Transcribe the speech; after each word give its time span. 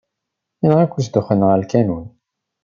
Yenɣa-k 0.61 0.97
usduxxen 0.97 1.45
ɣer 1.47 1.57
lkanun! 1.63 2.05